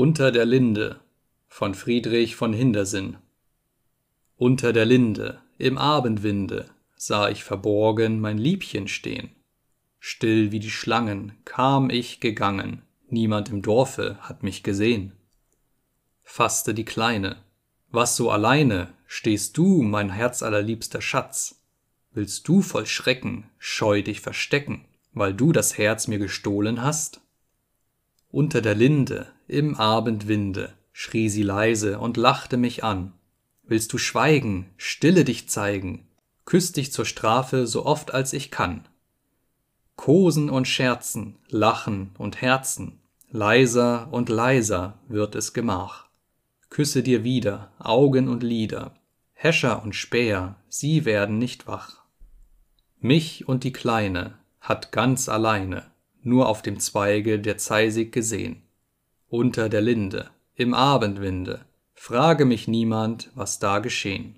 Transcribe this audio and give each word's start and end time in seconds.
Unter 0.00 0.30
der 0.30 0.44
Linde 0.44 1.00
von 1.48 1.74
Friedrich 1.74 2.36
von 2.36 2.52
Hindersinn 2.52 3.16
Unter 4.36 4.72
der 4.72 4.84
Linde, 4.84 5.42
im 5.58 5.76
Abendwinde, 5.76 6.70
sah 6.94 7.28
ich 7.28 7.42
verborgen 7.42 8.20
mein 8.20 8.38
Liebchen 8.38 8.86
stehn. 8.86 9.30
Still 9.98 10.52
wie 10.52 10.60
die 10.60 10.70
Schlangen 10.70 11.32
kam 11.44 11.90
ich 11.90 12.20
gegangen, 12.20 12.82
niemand 13.08 13.48
im 13.48 13.60
Dorfe 13.60 14.18
hat 14.20 14.44
mich 14.44 14.62
gesehn. 14.62 15.14
Fasste 16.22 16.74
die 16.74 16.84
Kleine, 16.84 17.38
was 17.90 18.14
so 18.14 18.30
alleine 18.30 18.94
stehst 19.08 19.58
du, 19.58 19.82
mein 19.82 20.10
herzallerliebster 20.10 21.00
Schatz? 21.00 21.60
Willst 22.12 22.46
du 22.46 22.62
voll 22.62 22.86
Schrecken 22.86 23.50
scheu 23.58 24.02
dich 24.02 24.20
verstecken, 24.20 24.84
weil 25.12 25.34
du 25.34 25.50
das 25.50 25.76
Herz 25.76 26.06
mir 26.06 26.20
gestohlen 26.20 26.82
hast? 26.82 27.20
Unter 28.30 28.62
der 28.62 28.76
Linde, 28.76 29.32
im 29.48 29.74
Abendwinde, 29.74 30.74
schrie 30.92 31.28
sie 31.28 31.42
leise 31.42 31.98
und 31.98 32.16
lachte 32.16 32.56
mich 32.56 32.84
an. 32.84 33.12
Willst 33.64 33.92
du 33.92 33.98
schweigen, 33.98 34.70
Stille 34.76 35.24
dich 35.24 35.48
zeigen, 35.48 36.06
küss 36.44 36.72
dich 36.72 36.92
zur 36.92 37.04
Strafe 37.04 37.66
so 37.66 37.84
oft 37.84 38.14
als 38.14 38.32
ich 38.32 38.50
kann. 38.50 38.86
Kosen 39.96 40.48
und 40.48 40.68
Scherzen, 40.68 41.36
Lachen 41.48 42.10
und 42.18 42.40
Herzen, 42.40 43.00
leiser 43.30 44.08
und 44.12 44.28
leiser 44.28 44.98
wird 45.08 45.34
es 45.34 45.52
Gemach. 45.52 46.06
Küsse 46.70 47.02
dir 47.02 47.24
wieder 47.24 47.72
Augen 47.78 48.28
und 48.28 48.42
Lider, 48.42 48.94
Häscher 49.32 49.82
und 49.82 49.94
Späher, 49.94 50.56
sie 50.68 51.04
werden 51.04 51.38
nicht 51.38 51.66
wach. 51.66 52.02
Mich 53.00 53.48
und 53.48 53.64
die 53.64 53.72
Kleine 53.72 54.38
hat 54.60 54.92
ganz 54.92 55.28
alleine 55.28 55.90
nur 56.22 56.48
auf 56.48 56.62
dem 56.62 56.78
Zweige 56.78 57.38
der 57.38 57.58
Zeisig 57.58 58.12
gesehn. 58.12 58.62
Unter 59.30 59.68
der 59.68 59.82
Linde, 59.82 60.30
im 60.54 60.72
Abendwinde, 60.72 61.66
frage 61.92 62.46
mich 62.46 62.66
niemand, 62.66 63.30
was 63.34 63.58
da 63.58 63.78
geschehn. 63.78 64.37